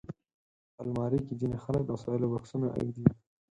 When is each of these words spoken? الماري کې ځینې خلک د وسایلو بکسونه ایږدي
الماري 0.81 1.19
کې 1.25 1.33
ځینې 1.39 1.57
خلک 1.63 1.81
د 1.85 1.89
وسایلو 1.95 2.31
بکسونه 2.33 2.67
ایږدي 2.77 3.05